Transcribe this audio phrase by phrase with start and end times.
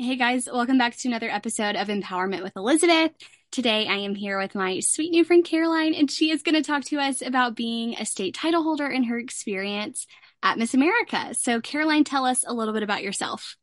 [0.00, 3.10] Hey guys, welcome back to another episode of Empowerment with Elizabeth.
[3.50, 6.62] Today I am here with my sweet new friend Caroline, and she is going to
[6.62, 10.06] talk to us about being a state title holder and her experience
[10.40, 11.34] at Miss America.
[11.34, 13.56] So, Caroline, tell us a little bit about yourself.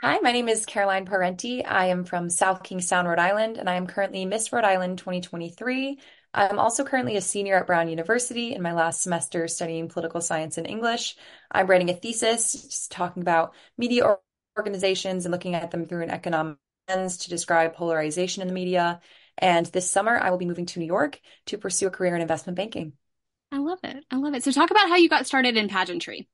[0.00, 1.62] Hi, my name is Caroline Parente.
[1.66, 5.98] I am from South Kingstown, Rhode Island, and I am currently Miss Rhode Island 2023.
[6.32, 10.56] I'm also currently a senior at Brown University in my last semester studying political science
[10.56, 11.16] and English.
[11.50, 14.16] I'm writing a thesis talking about media
[14.60, 19.00] organizations and looking at them through an economic lens to describe polarization in the media.
[19.38, 22.20] And this summer, I will be moving to New York to pursue a career in
[22.20, 22.92] investment banking.
[23.50, 24.04] I love it.
[24.10, 24.44] I love it.
[24.44, 26.28] So, talk about how you got started in pageantry.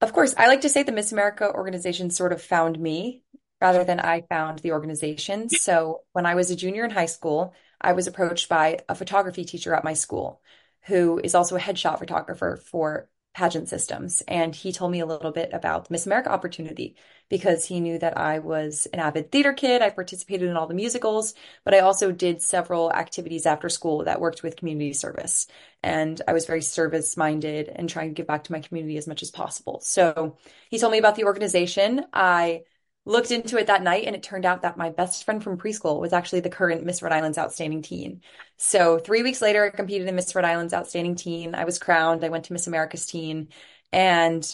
[0.00, 3.24] Of course, I like to say the Miss America organization sort of found me
[3.60, 5.48] rather than I found the organization.
[5.48, 9.44] So, when I was a junior in high school, I was approached by a photography
[9.44, 10.40] teacher at my school
[10.86, 14.20] who is also a headshot photographer for pageant systems.
[14.26, 16.96] And he told me a little bit about Miss America opportunity
[17.28, 19.80] because he knew that I was an avid theater kid.
[19.80, 24.20] I participated in all the musicals, but I also did several activities after school that
[24.20, 25.46] worked with community service.
[25.84, 29.06] And I was very service minded and trying to give back to my community as
[29.06, 29.78] much as possible.
[29.82, 30.36] So
[30.68, 32.06] he told me about the organization.
[32.12, 32.62] I
[33.08, 35.98] looked into it that night and it turned out that my best friend from preschool
[35.98, 38.20] was actually the current Miss Rhode Island's Outstanding Teen.
[38.58, 41.54] So three weeks later, I competed in Miss Rhode Island's Outstanding Teen.
[41.54, 42.22] I was crowned.
[42.22, 43.48] I went to Miss America's Teen
[43.92, 44.46] and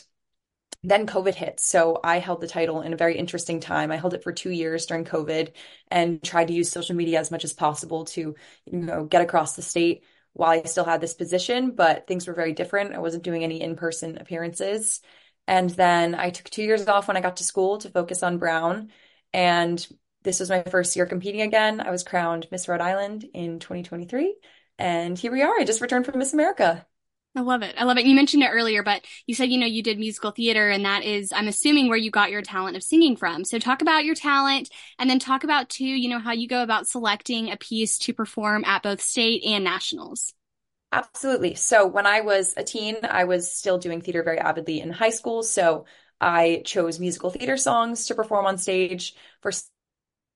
[0.85, 1.59] then COVID hit.
[1.59, 3.91] So I held the title in a very interesting time.
[3.91, 5.51] I held it for two years during COVID
[5.91, 9.57] and tried to use social media as much as possible to, you know, get across
[9.57, 12.95] the state while I still had this position, but things were very different.
[12.95, 15.01] I wasn't doing any in-person appearances.
[15.47, 18.39] And then I took two years off when I got to school to focus on
[18.39, 18.91] Brown.
[19.33, 19.87] And
[20.23, 21.81] this was my first year competing again.
[21.81, 24.35] I was crowned Miss Rhode Island in 2023.
[24.79, 25.55] And here we are.
[25.59, 26.87] I just returned from Miss America.
[27.37, 27.75] I love it.
[27.77, 28.07] I love it.
[28.07, 31.03] You mentioned it earlier, but you said, you know, you did musical theater, and that
[31.03, 33.45] is, I'm assuming, where you got your talent of singing from.
[33.45, 34.71] So talk about your talent
[35.01, 38.13] and then talk about, too, you know, how you go about selecting a piece to
[38.13, 40.33] perform at both state and nationals.
[40.95, 41.57] Absolutely.
[41.57, 45.11] So when I was a teen, I was still doing theater very avidly in high
[45.11, 45.43] school.
[45.43, 45.87] So
[46.21, 49.17] I chose musical theater songs to perform on stage.
[49.41, 49.51] For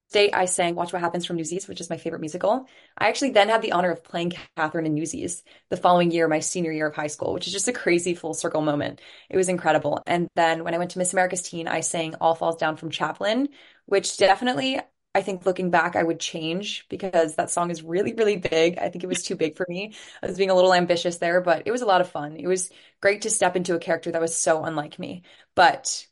[0.08, 2.66] state, I sang Watch What Happens from Newsies, which is my favorite musical.
[2.96, 6.40] I actually then had the honor of playing Catherine in Newsies the following year, my
[6.40, 9.00] senior year of high school, which is just a crazy full circle moment.
[9.30, 10.02] It was incredible.
[10.08, 12.90] And then when I went to Miss America's Teen, I sang All Falls Down from
[12.90, 13.48] Chaplin,
[13.86, 14.80] which definitely
[15.18, 18.78] I think looking back, I would change because that song is really, really big.
[18.78, 19.94] I think it was too big for me.
[20.22, 22.36] I was being a little ambitious there, but it was a lot of fun.
[22.36, 22.70] It was
[23.00, 25.22] great to step into a character that was so unlike me.
[25.54, 26.06] But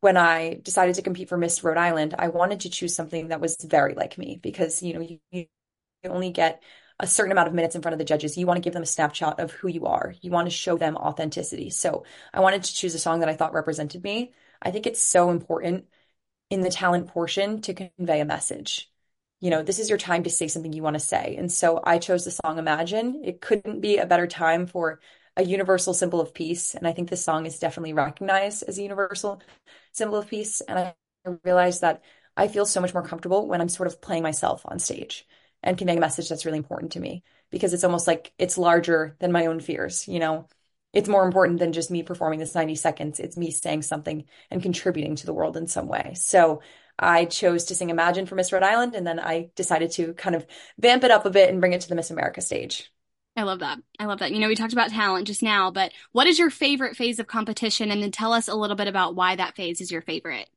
[0.00, 3.40] when I decided to compete for Miss Rhode Island, I wanted to choose something that
[3.40, 5.46] was very like me because, you know, you, you
[6.04, 6.62] only get
[6.98, 8.36] a certain amount of minutes in front of the judges.
[8.36, 10.14] You want to give them a snapshot of who you are.
[10.20, 11.70] You want to show them authenticity.
[11.70, 14.32] So I wanted to choose a song that I thought represented me.
[14.62, 15.86] I think it's so important
[16.50, 18.90] in the talent portion to convey a message.
[19.40, 21.36] You know, this is your time to say something you want to say.
[21.38, 23.22] And so I chose the song Imagine.
[23.24, 25.00] It couldn't be a better time for
[25.36, 26.74] a universal symbol of peace.
[26.74, 29.40] And I think this song is definitely recognized as a universal
[29.92, 30.60] symbol of peace.
[30.60, 30.94] And I
[31.44, 32.02] realized that
[32.36, 35.26] I feel so much more comfortable when I'm sort of playing myself on stage
[35.62, 39.16] and conveying a message that's really important to me because it's almost like it's larger
[39.20, 40.06] than my own fears.
[40.08, 40.48] You know,
[40.92, 43.20] it's more important than just me performing this 90 seconds.
[43.20, 46.14] It's me saying something and contributing to the world in some way.
[46.16, 46.62] So
[46.98, 50.36] I chose to sing Imagine for Miss Rhode Island, and then I decided to kind
[50.36, 50.46] of
[50.78, 52.92] vamp it up a bit and bring it to the Miss America stage.
[53.36, 53.78] I love that.
[53.98, 54.32] I love that.
[54.32, 57.26] You know, we talked about talent just now, but what is your favorite phase of
[57.26, 57.90] competition?
[57.90, 60.50] And then tell us a little bit about why that phase is your favorite.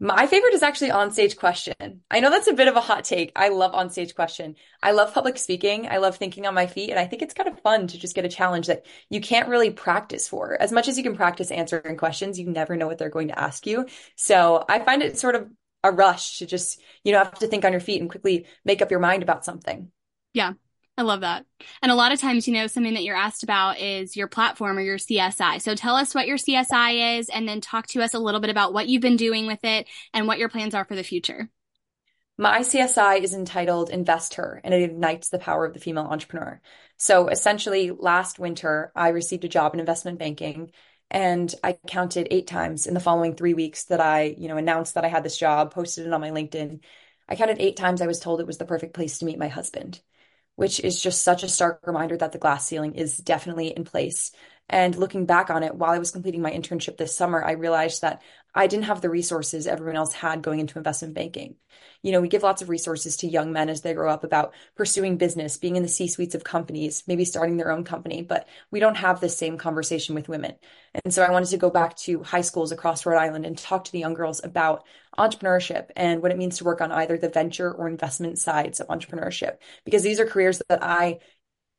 [0.00, 2.02] My favorite is actually on stage question.
[2.08, 3.32] I know that's a bit of a hot take.
[3.34, 4.54] I love on stage question.
[4.80, 5.88] I love public speaking.
[5.88, 6.90] I love thinking on my feet.
[6.90, 9.48] And I think it's kind of fun to just get a challenge that you can't
[9.48, 10.56] really practice for.
[10.60, 13.38] As much as you can practice answering questions, you never know what they're going to
[13.38, 13.86] ask you.
[14.14, 15.48] So I find it sort of
[15.82, 18.80] a rush to just, you know, have to think on your feet and quickly make
[18.82, 19.90] up your mind about something.
[20.32, 20.52] Yeah,
[20.98, 21.46] I love that.
[21.80, 24.76] And a lot of times, you know, something that you're asked about is your platform
[24.76, 25.62] or your CSI.
[25.62, 28.50] So tell us what your CSI is and then talk to us a little bit
[28.50, 31.48] about what you've been doing with it and what your plans are for the future.
[32.36, 36.60] My CSI is entitled Invest Her and it ignites the power of the female entrepreneur.
[36.96, 40.72] So essentially, last winter, I received a job in investment banking
[41.12, 44.94] and I counted eight times in the following three weeks that I, you know, announced
[44.94, 46.80] that I had this job, posted it on my LinkedIn.
[47.28, 49.48] I counted eight times I was told it was the perfect place to meet my
[49.48, 50.00] husband
[50.58, 54.32] which is just such a stark reminder that the glass ceiling is definitely in place
[54.70, 58.02] And looking back on it, while I was completing my internship this summer, I realized
[58.02, 58.20] that
[58.54, 61.56] I didn't have the resources everyone else had going into investment banking.
[62.02, 64.52] You know, we give lots of resources to young men as they grow up about
[64.76, 68.46] pursuing business, being in the C suites of companies, maybe starting their own company, but
[68.70, 70.54] we don't have the same conversation with women.
[71.04, 73.84] And so I wanted to go back to high schools across Rhode Island and talk
[73.84, 74.84] to the young girls about
[75.18, 78.88] entrepreneurship and what it means to work on either the venture or investment sides of
[78.88, 81.18] entrepreneurship, because these are careers that I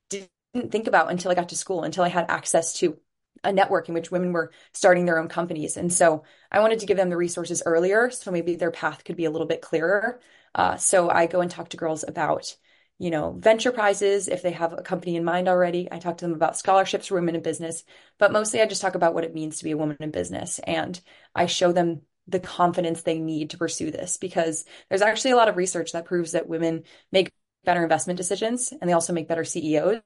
[0.09, 2.97] didn't think about until I got to school, until I had access to
[3.43, 5.77] a network in which women were starting their own companies.
[5.77, 9.15] And so I wanted to give them the resources earlier so maybe their path could
[9.15, 10.19] be a little bit clearer.
[10.53, 12.55] Uh, so I go and talk to girls about,
[12.97, 15.87] you know, venture prizes if they have a company in mind already.
[15.89, 17.83] I talk to them about scholarships for women in business,
[18.17, 20.59] but mostly I just talk about what it means to be a woman in business.
[20.59, 20.99] And
[21.33, 25.49] I show them the confidence they need to pursue this because there's actually a lot
[25.49, 27.31] of research that proves that women make
[27.65, 30.01] better investment decisions and they also make better CEOs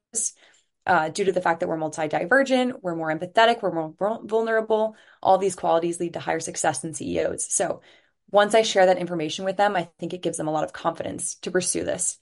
[0.85, 4.95] uh, due to the fact that we're multi-divergent, we're more empathetic, we're more vulnerable.
[5.21, 7.51] All these qualities lead to higher success than CEOs.
[7.53, 7.81] So
[8.31, 10.73] once I share that information with them, I think it gives them a lot of
[10.73, 12.17] confidence to pursue this.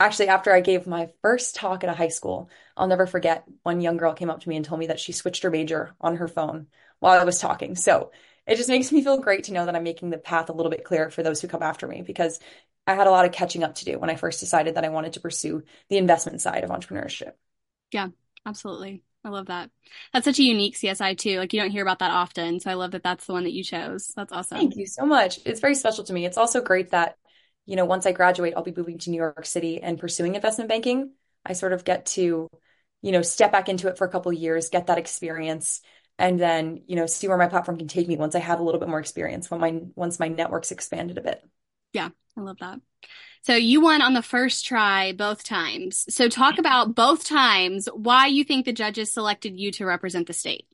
[0.00, 3.82] Actually, after I gave my first talk at a high school, I'll never forget one
[3.82, 6.16] young girl came up to me and told me that she switched her major on
[6.16, 6.68] her phone
[7.00, 7.76] while I was talking.
[7.76, 8.10] So
[8.50, 10.70] it just makes me feel great to know that I'm making the path a little
[10.70, 12.40] bit clearer for those who come after me because
[12.84, 14.88] I had a lot of catching up to do when I first decided that I
[14.88, 17.32] wanted to pursue the investment side of entrepreneurship.
[17.92, 18.08] Yeah,
[18.44, 19.04] absolutely.
[19.24, 19.70] I love that.
[20.12, 21.38] That's such a unique CSI too.
[21.38, 22.58] Like you don't hear about that often.
[22.58, 24.12] So I love that that's the one that you chose.
[24.16, 24.58] That's awesome.
[24.58, 25.38] Thank you so much.
[25.44, 26.26] It's very special to me.
[26.26, 27.18] It's also great that,
[27.66, 30.68] you know, once I graduate, I'll be moving to New York City and pursuing investment
[30.68, 31.12] banking.
[31.46, 32.48] I sort of get to,
[33.02, 35.82] you know, step back into it for a couple years, get that experience,
[36.20, 38.62] and then, you know, see where my platform can take me once I have a
[38.62, 41.42] little bit more experience, when my once my network's expanded a bit.
[41.94, 42.78] Yeah, I love that.
[43.42, 46.04] So you won on the first try both times.
[46.14, 50.34] So talk about both times why you think the judges selected you to represent the
[50.34, 50.66] state.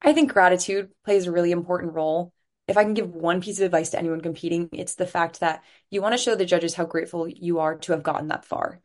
[0.00, 2.32] I think gratitude plays a really important role.
[2.68, 5.62] If I can give one piece of advice to anyone competing, it's the fact that
[5.90, 8.80] you want to show the judges how grateful you are to have gotten that far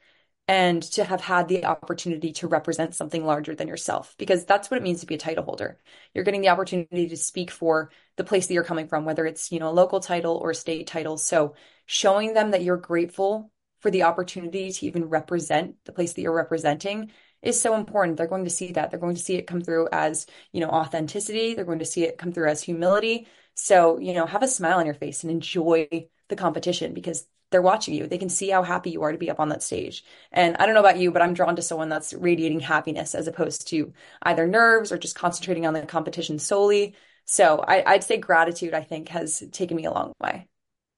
[0.47, 4.77] and to have had the opportunity to represent something larger than yourself because that's what
[4.77, 5.79] it means to be a title holder.
[6.13, 9.51] You're getting the opportunity to speak for the place that you're coming from whether it's
[9.51, 11.17] you know a local title or a state title.
[11.17, 11.55] So
[11.85, 16.33] showing them that you're grateful for the opportunity to even represent the place that you're
[16.33, 17.11] representing
[17.41, 18.17] is so important.
[18.17, 18.89] They're going to see that.
[18.89, 21.53] They're going to see it come through as you know authenticity.
[21.53, 23.27] They're going to see it come through as humility.
[23.55, 25.87] So you know have a smile on your face and enjoy
[26.29, 28.07] the competition because they're watching you.
[28.07, 30.03] They can see how happy you are to be up on that stage.
[30.31, 33.27] And I don't know about you, but I'm drawn to someone that's radiating happiness as
[33.27, 36.95] opposed to either nerves or just concentrating on the competition solely.
[37.25, 40.49] So I, would say gratitude, I think, has taken me a long way.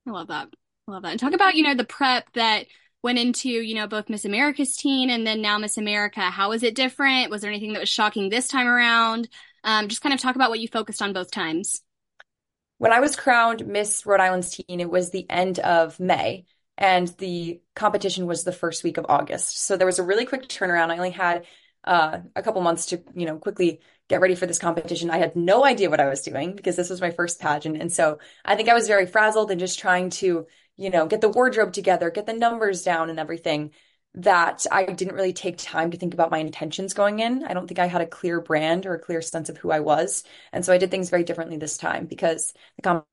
[0.08, 0.48] I love that.
[0.88, 1.12] I love that.
[1.12, 2.66] And talk about, you know, the prep that
[3.04, 6.22] went into, you know, both Miss America's teen and then now Miss America.
[6.22, 7.30] How was it different?
[7.30, 9.30] Was there anything that was shocking this time around?
[9.64, 11.82] Um, just kind of talk about what you focused on both times.
[12.78, 16.46] When I was crowned Miss Rhode Island's teen, it was the end of May
[16.78, 19.60] and the competition was the first week of August.
[19.60, 20.90] So there was a really quick turnaround.
[20.90, 21.46] I only had
[21.86, 23.80] uh, a couple months to, you know, quickly
[24.10, 25.10] get ready for this competition.
[25.10, 27.82] I had no idea what I was doing because this was my first pageant.
[27.82, 31.22] And so I think I was very frazzled and just trying to, you know, get
[31.22, 33.72] the wardrobe together, get the numbers down and everything
[34.16, 37.44] that I didn't really take time to think about my intentions going in.
[37.44, 39.82] I don't think I had a clear brand or a clear sense of who I
[39.82, 40.24] was.
[40.54, 43.04] And so I did things very differently this time because the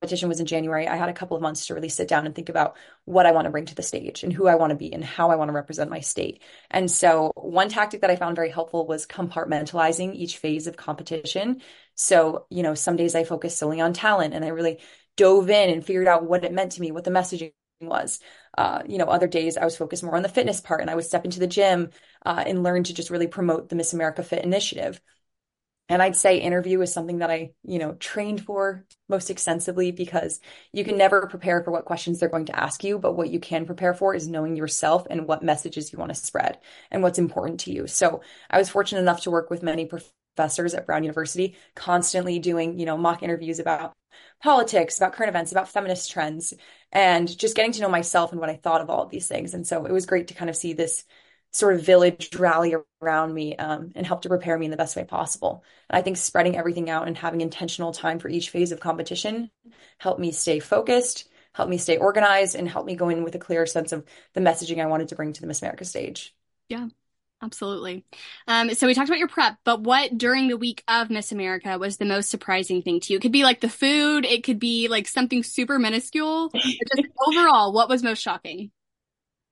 [0.00, 0.86] competition was in January.
[0.86, 2.76] I had a couple of months to really sit down and think about
[3.06, 5.02] what I want to bring to the stage and who I want to be and
[5.02, 6.42] how I want to represent my state.
[6.70, 11.62] And so one tactic that I found very helpful was compartmentalizing each phase of competition.
[11.94, 14.80] So, you know, some days I focused solely on talent and I really
[15.16, 17.52] dove in and figured out what it meant to me, what the messaging
[17.88, 18.20] was.
[18.56, 20.94] Uh, you know, other days I was focused more on the fitness part and I
[20.94, 21.90] would step into the gym
[22.24, 25.00] uh, and learn to just really promote the Miss America Fit initiative.
[25.88, 30.40] And I'd say interview is something that I, you know, trained for most extensively because
[30.72, 33.40] you can never prepare for what questions they're going to ask you, but what you
[33.40, 36.58] can prepare for is knowing yourself and what messages you want to spread
[36.90, 37.86] and what's important to you.
[37.86, 39.84] So I was fortunate enough to work with many
[40.36, 43.92] professors at Brown University, constantly doing, you know, mock interviews about
[44.42, 46.52] politics, about current events, about feminist trends,
[46.90, 49.54] and just getting to know myself and what I thought of all of these things.
[49.54, 51.04] And so it was great to kind of see this
[51.52, 54.96] sort of village rally around me um, and help to prepare me in the best
[54.96, 55.62] way possible.
[55.90, 59.50] And I think spreading everything out and having intentional time for each phase of competition
[59.98, 63.38] helped me stay focused, helped me stay organized, and helped me go in with a
[63.38, 66.34] clear sense of the messaging I wanted to bring to the Miss America stage.
[66.68, 66.88] Yeah,
[67.42, 68.04] Absolutely.
[68.46, 71.76] Um, so we talked about your prep, but what during the week of Miss America
[71.76, 73.18] was the most surprising thing to you?
[73.18, 76.50] It could be like the food, it could be like something super minuscule.
[76.50, 78.70] just overall, what was most shocking?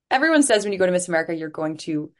[0.09, 2.11] Everyone says when you go to Miss America, you're going to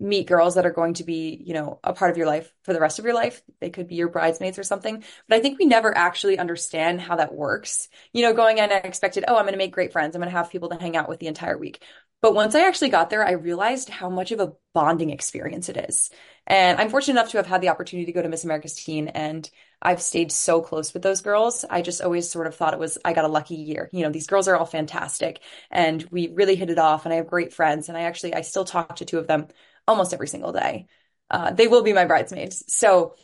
[0.00, 2.72] meet girls that are going to be, you know, a part of your life for
[2.72, 3.42] the rest of your life.
[3.60, 5.04] They could be your bridesmaids or something.
[5.28, 7.88] But I think we never actually understand how that works.
[8.12, 10.14] You know, going in, I expected, oh, I'm going to make great friends.
[10.14, 11.82] I'm going to have people to hang out with the entire week.
[12.20, 15.76] But once I actually got there, I realized how much of a bonding experience it
[15.76, 16.08] is.
[16.46, 19.08] And I'm fortunate enough to have had the opportunity to go to Miss America's teen,
[19.08, 19.48] and
[19.82, 21.66] I've stayed so close with those girls.
[21.68, 23.90] I just always sort of thought it was, I got a lucky year.
[23.92, 27.18] You know, these girls are all fantastic, and we really hit it off, and I
[27.18, 27.90] have great friends.
[27.90, 29.48] And I actually, I still talk to two of them
[29.86, 30.86] almost every single day.
[31.30, 32.64] Uh, they will be my bridesmaids.
[32.68, 33.14] So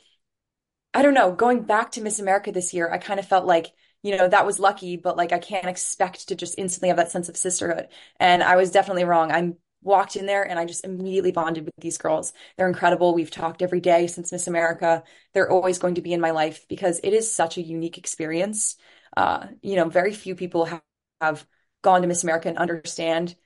[0.92, 3.72] I don't know, going back to Miss America this year, I kind of felt like,
[4.02, 7.12] you know, that was lucky, but like I can't expect to just instantly have that
[7.12, 7.88] sense of sisterhood.
[8.18, 9.30] And I was definitely wrong.
[9.30, 12.32] I'm walked in there and I just immediately bonded with these girls.
[12.56, 13.14] They're incredible.
[13.14, 15.04] We've talked every day since Miss America.
[15.32, 18.76] They're always going to be in my life because it is such a unique experience.
[19.16, 20.82] Uh, you know, very few people have,
[21.20, 21.46] have
[21.82, 23.36] gone to Miss America and understand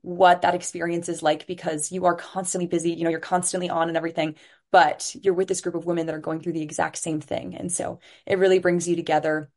[0.00, 3.88] what that experience is like because you are constantly busy, you know, you're constantly on
[3.88, 4.34] and everything,
[4.70, 7.54] but you're with this group of women that are going through the exact same thing.
[7.54, 9.50] And so it really brings you together.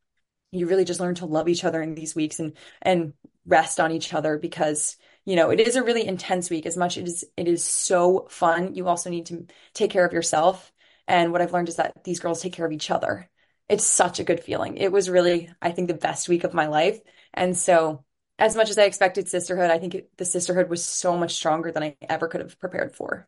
[0.51, 3.13] You really just learn to love each other in these weeks and and
[3.45, 6.65] rest on each other because you know it is a really intense week.
[6.65, 10.71] As much as it is so fun you also need to take care of yourself.
[11.07, 13.29] And what i've learned is that these girls take care of each other.
[13.69, 14.77] It's such a good feeling.
[14.77, 16.99] It was really i think the best week of my life.
[17.33, 18.03] And so
[18.37, 21.71] as much as I expected sisterhood, I think it, the sisterhood was so much stronger
[21.71, 23.27] than I ever could have prepared for.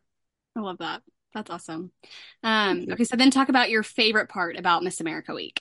[0.56, 1.02] I love that.
[1.34, 1.92] That's awesome.
[2.42, 5.60] Um, okay, so then talk about your favorite part about Miss America Week.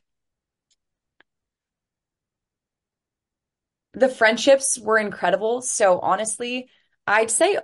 [3.93, 5.61] The friendships were incredible.
[5.61, 6.69] So honestly,
[7.05, 7.57] I'd say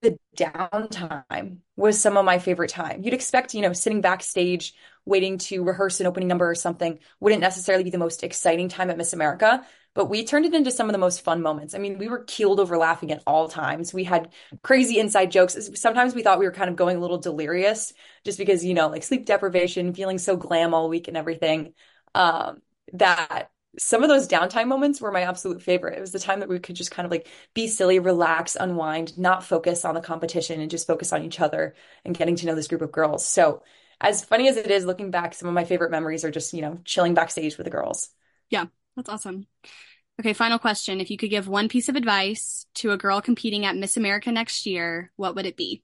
[0.00, 3.02] the downtime was some of my favorite time.
[3.02, 7.40] You'd expect, you know, sitting backstage waiting to rehearse an opening number or something wouldn't
[7.40, 10.88] necessarily be the most exciting time at Miss America but we turned it into some
[10.88, 11.74] of the most fun moments.
[11.74, 13.92] I mean, we were keeled over laughing at all times.
[13.92, 14.30] We had
[14.62, 15.56] crazy inside jokes.
[15.74, 17.92] Sometimes we thought we were kind of going a little delirious
[18.24, 21.74] just because, you know, like sleep deprivation, feeling so glam all week and everything.
[22.14, 22.62] Um,
[22.94, 25.96] that some of those downtime moments were my absolute favorite.
[25.96, 29.16] It was the time that we could just kind of like be silly, relax, unwind,
[29.18, 32.54] not focus on the competition and just focus on each other and getting to know
[32.54, 33.24] this group of girls.
[33.26, 33.62] So,
[34.00, 36.60] as funny as it is looking back, some of my favorite memories are just, you
[36.60, 38.10] know, chilling backstage with the girls.
[38.50, 39.46] Yeah, that's awesome.
[40.20, 41.00] Okay, final question.
[41.00, 44.30] If you could give one piece of advice to a girl competing at Miss America
[44.30, 45.82] next year, what would it be?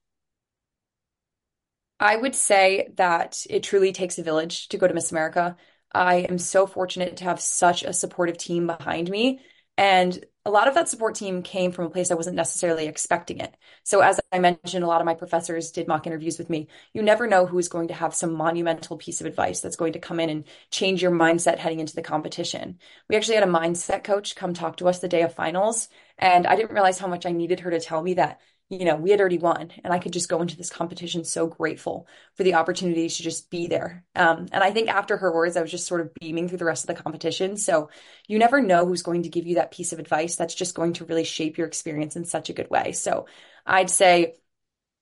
[2.01, 5.57] I would say that it truly takes a village to go to Miss America.
[5.93, 9.41] I am so fortunate to have such a supportive team behind me.
[9.79, 13.39] And a lot of that support team came from a place I wasn't necessarily expecting
[13.39, 13.57] it.
[13.85, 16.69] So, as I mentioned, a lot of my professors did mock interviews with me.
[16.93, 20.01] You never know who's going to have some monumental piece of advice that's going to
[20.01, 22.79] come in and change your mindset heading into the competition.
[23.09, 26.47] We actually had a mindset coach come talk to us the day of finals, and
[26.47, 29.11] I didn't realize how much I needed her to tell me that you know, we
[29.11, 32.55] had already won and I could just go into this competition so grateful for the
[32.55, 34.05] opportunity to just be there.
[34.15, 36.67] Um, and I think after her words, I was just sort of beaming through the
[36.67, 37.57] rest of the competition.
[37.57, 37.89] So
[38.27, 40.93] you never know who's going to give you that piece of advice that's just going
[40.95, 42.93] to really shape your experience in such a good way.
[42.93, 43.27] So
[43.65, 44.35] I'd say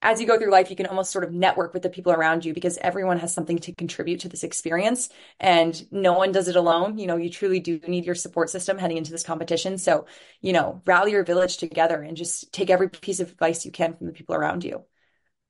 [0.03, 2.45] as you go through life, you can almost sort of network with the people around
[2.45, 5.09] you because everyone has something to contribute to this experience
[5.41, 6.99] and no one does it alone.
[6.99, 9.79] You know, you truly do need your support system heading into this competition.
[9.79, 10.07] So,
[10.43, 13.95] you know, rally your village together and just take every piece of advice you can
[13.97, 14.85] from the people around you.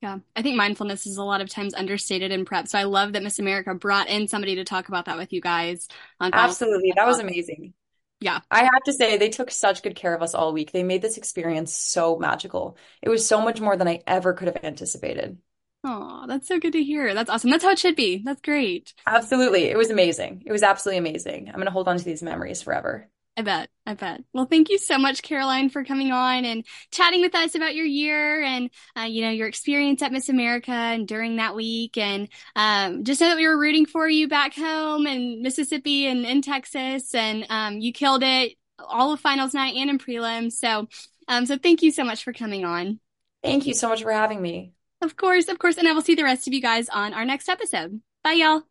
[0.01, 2.69] Yeah, I think mindfulness is a lot of times understated in prep.
[2.69, 5.41] So I love that Miss America brought in somebody to talk about that with you
[5.41, 5.89] guys.
[6.21, 6.93] Absolutely.
[6.95, 7.73] That was amazing
[8.21, 8.41] yeah.
[8.51, 10.73] I have to say, they took such good care of us all week.
[10.73, 12.77] They made this experience so magical.
[13.03, 15.39] It was so much more than I ever could have anticipated.
[15.85, 17.15] Oh, that's so good to hear.
[17.15, 17.51] That's awesome.
[17.51, 18.23] That's how it should be.
[18.25, 18.93] That's great.
[19.07, 19.65] Absolutely.
[19.65, 20.43] It was amazing.
[20.45, 21.49] It was absolutely amazing.
[21.49, 23.09] I'm going to hold on to these memories forever.
[23.39, 23.69] I bet.
[23.85, 24.23] I bet.
[24.33, 27.85] Well, thank you so much, Caroline, for coming on and chatting with us about your
[27.85, 31.99] year and, uh, you know, your experience at Miss America and during that week.
[31.99, 36.25] And um, just know that we were rooting for you back home in Mississippi and
[36.25, 37.15] in Texas.
[37.15, 40.53] And um, you killed it all of finals night and in prelims.
[40.53, 40.89] So,
[41.29, 43.01] um, so thank you so much for coming on.
[43.43, 44.73] Thank you so much for having me.
[45.03, 45.77] Of course, of course.
[45.77, 48.01] And I will see the rest of you guys on our next episode.
[48.25, 48.63] Bye, y'all.